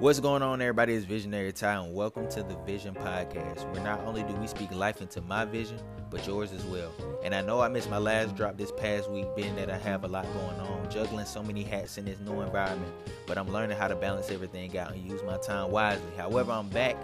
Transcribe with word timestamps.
What's 0.00 0.20
going 0.20 0.42
on, 0.42 0.62
everybody? 0.62 0.94
It's 0.94 1.04
Visionary 1.04 1.50
Ty, 1.50 1.82
and 1.82 1.92
welcome 1.92 2.28
to 2.28 2.44
the 2.44 2.54
Vision 2.64 2.94
Podcast, 2.94 3.68
where 3.72 3.82
not 3.82 3.98
only 4.06 4.22
do 4.22 4.32
we 4.34 4.46
speak 4.46 4.72
life 4.72 5.00
into 5.00 5.20
my 5.20 5.44
vision, 5.44 5.80
but 6.08 6.24
yours 6.24 6.52
as 6.52 6.64
well. 6.66 6.92
And 7.24 7.34
I 7.34 7.40
know 7.40 7.60
I 7.60 7.66
missed 7.66 7.90
my 7.90 7.98
last 7.98 8.36
drop 8.36 8.56
this 8.56 8.70
past 8.70 9.10
week, 9.10 9.26
being 9.34 9.56
that 9.56 9.70
I 9.70 9.76
have 9.78 10.04
a 10.04 10.06
lot 10.06 10.24
going 10.34 10.60
on, 10.60 10.88
juggling 10.88 11.26
so 11.26 11.42
many 11.42 11.64
hats 11.64 11.98
in 11.98 12.04
this 12.04 12.20
new 12.20 12.42
environment, 12.42 12.92
but 13.26 13.36
I'm 13.36 13.48
learning 13.48 13.76
how 13.76 13.88
to 13.88 13.96
balance 13.96 14.30
everything 14.30 14.78
out 14.78 14.92
and 14.92 15.04
use 15.04 15.20
my 15.24 15.36
time 15.38 15.72
wisely. 15.72 16.12
However, 16.16 16.52
I'm 16.52 16.68
back, 16.68 16.96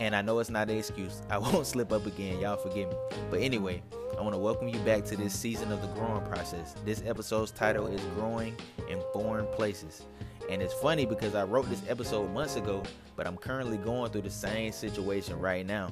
and 0.00 0.16
I 0.16 0.22
know 0.22 0.38
it's 0.38 0.48
not 0.48 0.70
an 0.70 0.78
excuse. 0.78 1.20
I 1.30 1.36
won't 1.36 1.66
slip 1.66 1.92
up 1.92 2.06
again. 2.06 2.40
Y'all 2.40 2.56
forgive 2.56 2.88
me. 2.88 2.96
But 3.30 3.40
anyway, 3.40 3.82
I 4.16 4.22
want 4.22 4.32
to 4.32 4.38
welcome 4.38 4.68
you 4.68 4.78
back 4.80 5.04
to 5.04 5.16
this 5.16 5.38
season 5.38 5.70
of 5.70 5.82
the 5.82 5.88
growing 5.88 6.24
process. 6.24 6.76
This 6.86 7.02
episode's 7.04 7.50
title 7.50 7.88
is 7.88 8.00
Growing 8.14 8.56
in 8.88 9.02
Foreign 9.12 9.46
Places. 9.48 10.06
And 10.50 10.60
it's 10.62 10.74
funny 10.74 11.06
because 11.06 11.34
I 11.34 11.44
wrote 11.44 11.68
this 11.68 11.82
episode 11.88 12.32
months 12.32 12.56
ago, 12.56 12.82
but 13.16 13.26
I'm 13.26 13.36
currently 13.36 13.76
going 13.76 14.10
through 14.10 14.22
the 14.22 14.30
same 14.30 14.72
situation 14.72 15.38
right 15.38 15.66
now. 15.66 15.90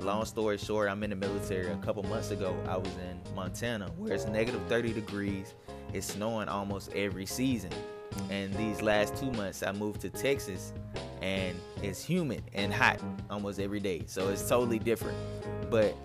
Long 0.00 0.24
story 0.24 0.58
short, 0.58 0.90
I'm 0.90 1.02
in 1.02 1.10
the 1.10 1.16
military. 1.16 1.70
A 1.70 1.76
couple 1.76 2.02
months 2.04 2.30
ago, 2.30 2.56
I 2.68 2.76
was 2.76 2.90
in 2.96 3.34
Montana 3.34 3.88
where 3.96 4.12
it's 4.12 4.26
negative 4.26 4.60
30 4.68 4.92
degrees. 4.92 5.54
It's 5.92 6.06
snowing 6.06 6.48
almost 6.48 6.92
every 6.92 7.26
season. 7.26 7.70
And 8.30 8.52
these 8.54 8.82
last 8.82 9.16
two 9.16 9.30
months, 9.32 9.62
I 9.62 9.72
moved 9.72 10.00
to 10.02 10.10
Texas 10.10 10.72
and 11.22 11.58
it's 11.82 12.04
humid 12.04 12.42
and 12.52 12.72
hot 12.72 13.00
almost 13.30 13.58
every 13.58 13.80
day. 13.80 14.02
So 14.06 14.28
it's 14.28 14.46
totally 14.46 14.78
different. 14.78 15.16
But 15.70 15.96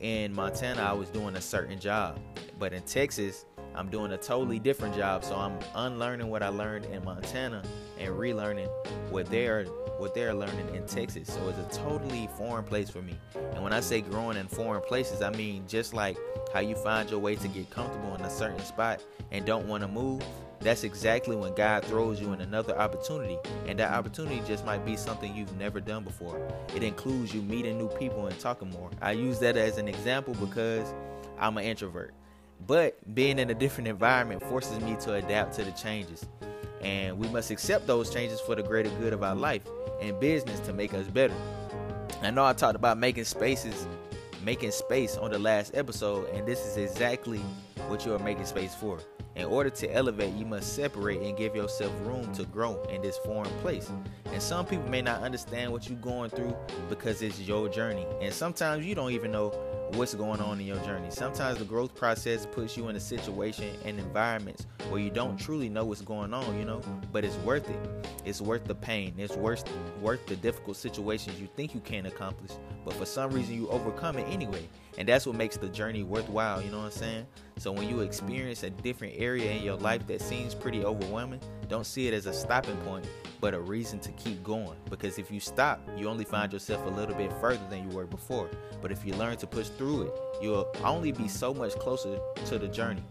in 0.00 0.32
Montana, 0.32 0.82
I 0.82 0.92
was 0.92 1.08
doing 1.08 1.36
a 1.36 1.40
certain 1.40 1.80
job. 1.80 2.20
But 2.58 2.72
in 2.72 2.82
Texas, 2.82 3.46
I'm 3.74 3.88
doing 3.88 4.12
a 4.12 4.16
totally 4.16 4.58
different 4.58 4.94
job. 4.94 5.24
So 5.24 5.36
I'm 5.36 5.58
unlearning 5.74 6.28
what 6.28 6.42
I 6.42 6.48
learned 6.48 6.86
in 6.86 7.04
Montana 7.04 7.62
and 7.98 8.10
relearning 8.14 8.68
what 9.10 9.26
they're 9.26 9.64
what 9.98 10.14
they're 10.14 10.34
learning 10.34 10.74
in 10.74 10.84
Texas. 10.86 11.32
So 11.32 11.48
it's 11.48 11.76
a 11.76 11.78
totally 11.78 12.28
foreign 12.36 12.64
place 12.64 12.90
for 12.90 13.00
me. 13.00 13.16
And 13.54 13.62
when 13.62 13.72
I 13.72 13.80
say 13.80 14.00
growing 14.00 14.36
in 14.36 14.48
foreign 14.48 14.82
places, 14.82 15.22
I 15.22 15.30
mean 15.30 15.64
just 15.68 15.94
like 15.94 16.16
how 16.52 16.60
you 16.60 16.74
find 16.74 17.08
your 17.08 17.20
way 17.20 17.36
to 17.36 17.48
get 17.48 17.70
comfortable 17.70 18.14
in 18.14 18.20
a 18.22 18.30
certain 18.30 18.64
spot 18.64 19.02
and 19.30 19.44
don't 19.44 19.66
want 19.66 19.82
to 19.82 19.88
move. 19.88 20.22
That's 20.60 20.82
exactly 20.82 21.36
when 21.36 21.54
God 21.54 21.84
throws 21.84 22.20
you 22.20 22.32
in 22.32 22.40
another 22.40 22.76
opportunity. 22.78 23.38
And 23.66 23.78
that 23.78 23.92
opportunity 23.92 24.40
just 24.46 24.64
might 24.64 24.84
be 24.84 24.96
something 24.96 25.34
you've 25.34 25.56
never 25.58 25.80
done 25.80 26.04
before. 26.04 26.40
It 26.74 26.82
includes 26.82 27.34
you 27.34 27.42
meeting 27.42 27.76
new 27.76 27.88
people 27.88 28.26
and 28.26 28.38
talking 28.40 28.70
more. 28.70 28.90
I 29.02 29.12
use 29.12 29.38
that 29.40 29.56
as 29.56 29.78
an 29.78 29.88
example 29.88 30.34
because 30.34 30.92
I'm 31.38 31.58
an 31.58 31.64
introvert. 31.64 32.14
But 32.66 33.14
being 33.14 33.38
in 33.38 33.50
a 33.50 33.54
different 33.54 33.88
environment 33.88 34.42
forces 34.42 34.80
me 34.80 34.96
to 35.00 35.14
adapt 35.14 35.54
to 35.54 35.64
the 35.64 35.72
changes. 35.72 36.26
And 36.80 37.18
we 37.18 37.28
must 37.28 37.50
accept 37.50 37.86
those 37.86 38.12
changes 38.12 38.40
for 38.40 38.54
the 38.54 38.62
greater 38.62 38.90
good 39.00 39.12
of 39.12 39.22
our 39.22 39.34
life 39.34 39.62
and 40.00 40.18
business 40.20 40.60
to 40.60 40.72
make 40.72 40.94
us 40.94 41.06
better. 41.08 41.34
I 42.22 42.30
know 42.30 42.44
I 42.44 42.52
talked 42.52 42.76
about 42.76 42.98
making 42.98 43.24
spaces, 43.24 43.86
making 44.42 44.70
space 44.70 45.16
on 45.16 45.30
the 45.30 45.38
last 45.38 45.74
episode, 45.74 46.28
and 46.30 46.46
this 46.46 46.64
is 46.66 46.76
exactly 46.76 47.38
what 47.88 48.06
you 48.06 48.14
are 48.14 48.18
making 48.18 48.46
space 48.46 48.74
for. 48.74 48.98
In 49.36 49.46
order 49.46 49.68
to 49.68 49.92
elevate, 49.92 50.32
you 50.34 50.46
must 50.46 50.76
separate 50.76 51.20
and 51.20 51.36
give 51.36 51.56
yourself 51.56 51.92
room 52.02 52.32
to 52.34 52.44
grow 52.44 52.80
in 52.84 53.02
this 53.02 53.18
foreign 53.18 53.50
place. 53.60 53.90
And 54.26 54.40
some 54.40 54.64
people 54.64 54.88
may 54.88 55.02
not 55.02 55.22
understand 55.22 55.72
what 55.72 55.88
you're 55.88 55.98
going 55.98 56.30
through 56.30 56.56
because 56.88 57.20
it's 57.20 57.40
your 57.40 57.68
journey. 57.68 58.06
And 58.20 58.32
sometimes 58.32 58.86
you 58.86 58.94
don't 58.94 59.10
even 59.10 59.32
know 59.32 59.52
what's 59.92 60.14
going 60.14 60.40
on 60.40 60.60
in 60.60 60.66
your 60.66 60.78
journey. 60.78 61.08
Sometimes 61.10 61.58
the 61.58 61.64
growth 61.64 61.94
process 61.94 62.46
puts 62.46 62.76
you 62.76 62.88
in 62.88 62.96
a 62.96 63.00
situation 63.00 63.76
and 63.84 63.98
environments 63.98 64.66
where 64.88 65.00
you 65.00 65.10
don't 65.10 65.36
truly 65.36 65.68
know 65.68 65.84
what's 65.84 66.00
going 66.00 66.34
on, 66.34 66.58
you 66.58 66.64
know, 66.64 66.80
but 67.12 67.24
it's 67.24 67.36
worth 67.36 67.68
it. 67.68 68.06
It's 68.24 68.40
worth 68.40 68.64
the 68.64 68.74
pain. 68.74 69.14
It's 69.18 69.36
worth 69.36 69.64
worth 70.00 70.26
the 70.26 70.36
difficult 70.36 70.76
situations 70.76 71.40
you 71.40 71.48
think 71.56 71.74
you 71.74 71.80
can't 71.80 72.06
accomplish, 72.06 72.52
but 72.84 72.94
for 72.94 73.06
some 73.06 73.30
reason 73.30 73.54
you 73.54 73.68
overcome 73.68 74.18
it 74.18 74.26
anyway. 74.28 74.68
And 74.98 75.08
that's 75.08 75.26
what 75.26 75.36
makes 75.36 75.56
the 75.56 75.68
journey 75.68 76.02
worthwhile, 76.02 76.62
you 76.62 76.70
know 76.70 76.78
what 76.78 76.86
I'm 76.86 76.90
saying? 76.92 77.26
So 77.56 77.72
when 77.72 77.88
you 77.88 78.00
experience 78.00 78.62
a 78.62 78.70
different 78.70 79.14
area 79.16 79.52
in 79.52 79.62
your 79.62 79.76
life 79.76 80.06
that 80.08 80.20
seems 80.20 80.54
pretty 80.54 80.84
overwhelming, 80.84 81.40
don't 81.68 81.86
see 81.86 82.08
it 82.08 82.12
as 82.12 82.26
a 82.26 82.32
stopping 82.32 82.76
point, 82.78 83.06
but 83.40 83.54
a 83.54 83.60
reason 83.60 84.00
to 84.00 84.12
keep 84.12 84.42
going. 84.42 84.76
Because 84.90 85.18
if 85.18 85.30
you 85.30 85.40
stop, 85.40 85.80
you 85.96 86.08
only 86.08 86.24
find 86.24 86.52
yourself 86.52 86.84
a 86.84 86.90
little 86.90 87.14
bit 87.14 87.32
further 87.40 87.64
than 87.70 87.88
you 87.88 87.96
were 87.96 88.06
before. 88.06 88.50
But 88.82 88.92
if 88.92 89.06
you 89.06 89.14
learn 89.14 89.36
to 89.38 89.46
push 89.46 89.68
through 89.68 90.02
it, 90.02 90.12
you'll 90.42 90.68
only 90.82 91.12
be 91.12 91.28
so 91.28 91.54
much 91.54 91.74
closer 91.76 92.18
to 92.46 92.58
the 92.58 92.68
journey. 92.68 93.02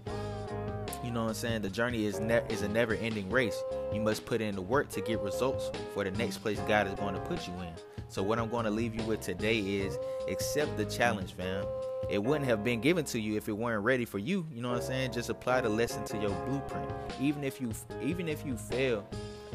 You 1.04 1.12
know 1.12 1.24
what 1.24 1.30
I'm 1.30 1.34
saying? 1.36 1.62
The 1.64 1.70
journey 1.70 2.06
is 2.06 2.20
ne- 2.20 2.46
is 2.50 2.62
a 2.62 2.68
never-ending 2.68 3.30
race. 3.30 3.62
You 3.94 4.00
must 4.00 4.26
put 4.26 4.42
in 4.42 4.56
the 4.56 4.62
work 4.62 4.90
to 4.92 5.02
get 5.02 5.20
results 5.20 5.70
for 5.94 6.04
the 6.04 6.12
next 6.12 6.38
place 6.38 6.60
God 6.68 6.88
is 6.88 6.94
going 6.94 7.14
to 7.14 7.22
put 7.22 7.48
you 7.48 7.54
in. 7.56 7.74
So 8.08 8.22
what 8.22 8.40
I'm 8.40 8.50
going 8.50 8.66
to 8.66 8.72
leave 8.72 8.96
you 8.96 9.04
with 9.04 9.22
today 9.22 9.58
is 9.58 9.98
accept 10.30 10.78
the 10.78 10.86
challenge, 10.86 11.34
fam. 11.34 11.66
It 12.10 12.24
wouldn't 12.24 12.46
have 12.46 12.64
been 12.64 12.80
given 12.80 13.06
to 13.06 13.20
you 13.20 13.36
if 13.38 13.50
it 13.50 13.54
weren't 13.54 13.84
ready 13.84 14.06
for 14.06 14.20
you. 14.20 14.46
You 14.54 14.62
know 14.62 14.70
what 14.70 14.82
I'm 14.82 14.84
saying? 14.84 15.14
Just 15.14 15.30
apply 15.30 15.62
the 15.62 15.70
lesson 15.70 16.06
to 16.06 16.18
your 16.18 16.30
blueprint. 16.46 16.92
Even 17.20 17.44
if 17.44 17.60
you 17.60 17.72
even 18.02 18.30
if 18.30 18.46
you 18.46 18.56
fail, 18.56 19.08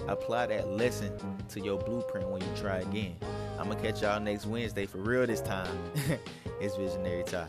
apply 0.09 0.47
that 0.47 0.69
lesson 0.69 1.13
to 1.51 1.61
your 1.61 1.79
blueprint 1.79 2.29
when 2.29 2.41
you 2.41 2.49
try 2.57 2.79
again. 2.79 3.17
I'm 3.59 3.69
gonna 3.69 3.81
catch 3.81 4.03
y'all 4.03 4.21
next 4.21 4.47
Wednesday 4.47 4.87
for 4.87 4.99
real 4.99 5.27
this 5.27 5.41
time. 5.41 5.71
it's 6.61 6.77
Visionary 6.77 7.25
Time. 7.25 7.49